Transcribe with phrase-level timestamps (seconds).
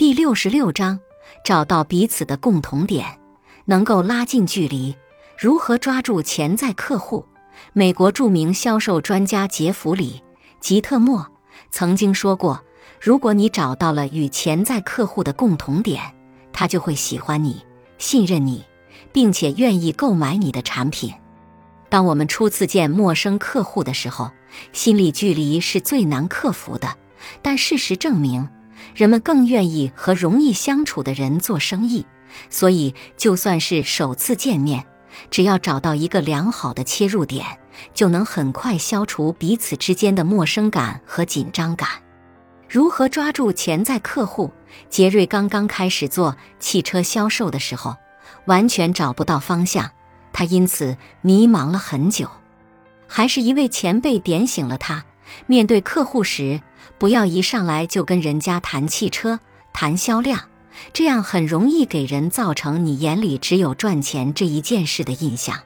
[0.00, 0.98] 第六十六章，
[1.44, 3.04] 找到彼此的共同点，
[3.66, 4.96] 能够拉近距离。
[5.38, 7.26] 如何抓住潜在客户？
[7.74, 10.22] 美国著名销售专家杰弗里·
[10.58, 11.30] 吉特莫
[11.70, 12.64] 曾经说过
[12.98, 16.00] ：“如果你找到了与潜在客户的共同点，
[16.50, 17.62] 他就会喜欢你、
[17.98, 18.64] 信任你，
[19.12, 21.12] 并且愿意购买你的产品。”
[21.90, 24.30] 当我们初次见陌生客户的时候，
[24.72, 26.96] 心理距离是最难克服的。
[27.42, 28.48] 但事实证明，
[28.94, 32.06] 人们更愿意和容易相处的人做生意。
[32.48, 34.84] 所以，就算是首次见面，
[35.30, 37.44] 只要找到一个良好的切入点，
[37.92, 41.88] 就能很快消除彼此之间的陌生感和紧张感。
[42.68, 44.52] 如何抓住潜在客户？
[44.88, 47.96] 杰瑞刚刚开始做汽车销售的时候，
[48.44, 49.90] 完全找不到方向。
[50.32, 52.30] 他因此迷茫了很久，
[53.08, 55.04] 还是一位前辈点醒了他：
[55.46, 56.60] 面对客户时，
[56.98, 59.40] 不要一上来就跟人家谈汽车、
[59.72, 60.40] 谈销量，
[60.92, 65.58] 这样很容易给人造成你眼里只有赚钱这一件事的印象。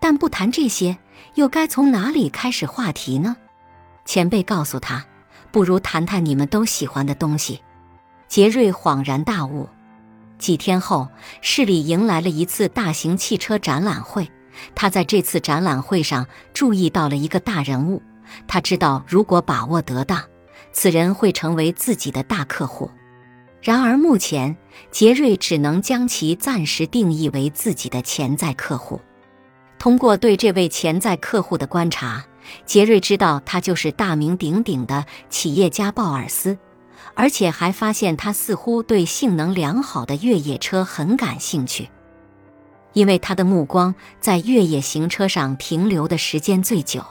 [0.00, 0.98] 但不谈这些，
[1.34, 3.36] 又该从哪里开始话题呢？
[4.04, 5.04] 前辈告诉他：
[5.52, 7.60] 不如谈谈你们都喜欢的东西。
[8.26, 9.68] 杰瑞恍然大悟。
[10.38, 11.08] 几天后，
[11.40, 14.28] 市里迎来了一次大型汽车展览会。
[14.74, 18.02] 他在这次展览会上注意到了一个大人物。
[18.46, 20.22] 他知道，如果把握得当，
[20.72, 22.90] 此人会成为自己的大客户。
[23.60, 24.56] 然而，目前
[24.90, 29.00] 杰瑞只能将其暂时定义为自己的潜在客户。
[29.78, 32.24] 通过对这位潜在客户的观察，
[32.66, 36.58] 杰瑞知道他就是大名鼎鼎的企业家鲍尔斯。
[37.14, 41.90] 而且还发现他似乎对性能良好的越野车很感兴趣，
[42.94, 47.04] 因为他的目光在越野行车上停留的时间最久。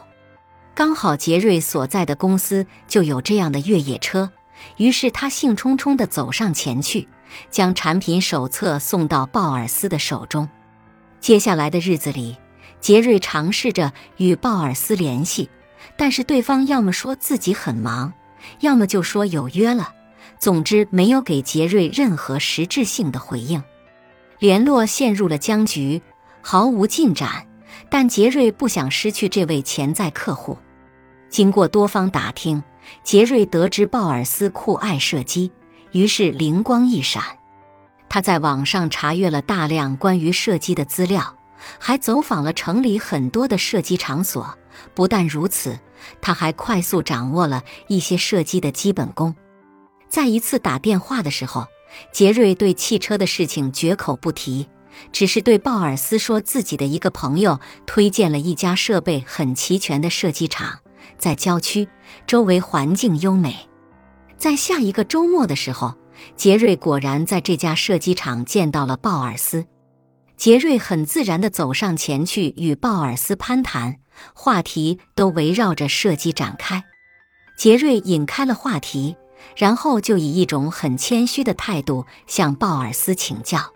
[0.73, 4.31] 刚好杰瑞所在的公司就有这样的越野车，
[4.77, 7.07] 于是他兴冲冲地走上前去，
[7.49, 10.47] 将产品手册送到鲍尔斯的手中。
[11.19, 12.37] 接下来的日子里，
[12.79, 15.49] 杰瑞尝试着与鲍尔斯联系，
[15.97, 18.13] 但是对方要么说自己很忙。
[18.61, 19.93] 要么就说有约了，
[20.39, 23.61] 总之没有给杰瑞任何实质性的回应，
[24.39, 26.01] 联络陷入了僵局，
[26.41, 27.45] 毫无进展。
[27.89, 30.57] 但杰瑞不想失去这位潜在客户。
[31.29, 32.63] 经过多方打听，
[33.03, 35.51] 杰瑞得知鲍尔斯酷爱射击，
[35.91, 37.23] 于是灵光一闪，
[38.09, 41.35] 他在网上查阅了大量关于射击的资料，
[41.79, 44.57] 还走访了城里很多的射击场所。
[44.93, 45.79] 不但如此。
[46.19, 49.35] 他还快速掌握了一些射击的基本功。
[50.09, 51.67] 在一次打电话的时候，
[52.11, 54.67] 杰瑞对汽车的事情绝口不提，
[55.11, 60.79] 只是对鲍尔斯说自己的一个朋友推荐了一家设备很齐全的射击场，
[61.17, 61.87] 在郊区，
[62.27, 63.67] 周围环境优美。
[64.37, 65.95] 在下一个周末的时候，
[66.35, 69.65] 杰瑞果然在这家射击场见到了鲍尔斯。
[70.37, 73.97] 杰瑞很自然地走上前去与鲍尔斯攀谈。
[74.33, 76.83] 话题都围绕着射击展开，
[77.57, 79.15] 杰瑞引开了话题，
[79.55, 83.73] 然后就以一种很谦虚的态度向鲍尔斯请教。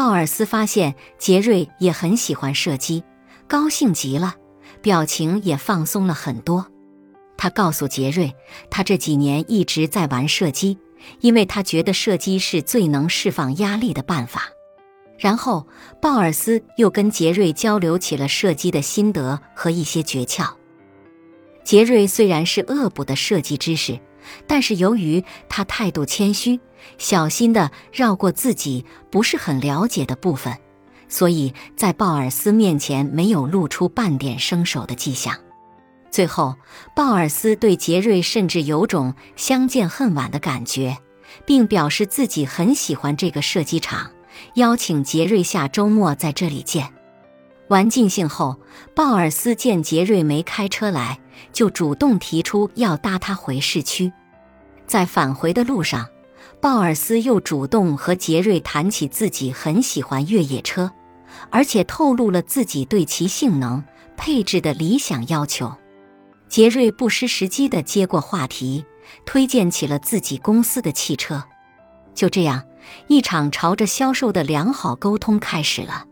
[0.00, 3.04] 鲍尔斯发现杰瑞也很喜欢射击，
[3.46, 4.34] 高兴极了，
[4.80, 6.66] 表情也放松了很多。
[7.36, 8.34] 他告诉杰瑞，
[8.70, 10.78] 他这几年一直在玩射击，
[11.20, 14.44] 因为他觉得射击是最能释放压力的办法。
[15.18, 15.66] 然后，
[16.00, 20.48] 鲍尔斯又跟杰瑞交流起了射击的心得和一些诀窍。
[21.62, 24.00] 杰瑞虽然是恶补的射击知识，
[24.46, 26.60] 但是由于他态度谦虚，
[26.98, 30.56] 小心地绕过自己不是很了解的部分，
[31.08, 35.34] 所以在鲍尔斯面前没有露出半点生手的迹象。
[36.10, 36.56] 最后，
[36.96, 40.98] 鲍尔斯对杰瑞甚至有种相见恨晚的感觉，
[41.46, 44.10] 并表示自己很喜欢这个射击场。
[44.54, 46.92] 邀请杰瑞下周末在这里见。
[47.68, 48.58] 玩尽兴后，
[48.96, 51.20] 鲍尔斯见杰瑞没开车来，
[51.52, 54.12] 就主动提出要搭他回市区。
[54.90, 56.08] 在返回的路上，
[56.60, 60.90] 鲍尔斯又主动和杰瑞谈起自己很喜欢越野车，
[61.48, 63.84] 而且透露了自己对其性能
[64.16, 65.72] 配置的理想要求。
[66.48, 68.84] 杰瑞不失时机地接过话题，
[69.24, 71.44] 推荐起了自己公司的汽车。
[72.12, 72.64] 就这样。
[73.06, 76.06] 一场朝着销售的良好沟通开始了，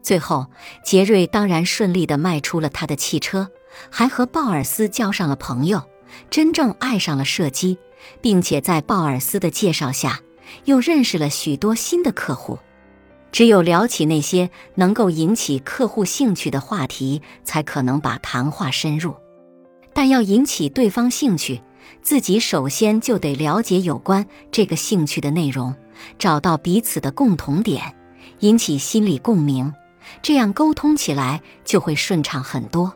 [0.00, 0.46] 最后
[0.84, 3.48] 杰瑞当然顺利地卖出了他的汽车，
[3.90, 5.82] 还和鲍尔斯交上了朋友，
[6.30, 7.78] 真正爱上了射击，
[8.20, 10.20] 并且在鲍尔斯的介绍下，
[10.64, 12.58] 又认识了许多新的客户。
[13.30, 19.14] 只有聊起那些能够引起客户兴趣的话题，才可能把谈话深入。
[19.94, 21.62] 但要引起对方兴趣，
[22.02, 25.74] 自己首先就得了解有关这个兴趣的内容，
[26.18, 27.94] 找到彼此的共同点，
[28.40, 29.72] 引起心理共鸣，
[30.20, 32.92] 这样沟通起来就会顺畅很多。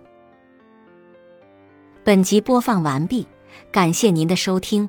[2.04, 3.26] 本集播放完毕，
[3.72, 4.88] 感谢您的收听，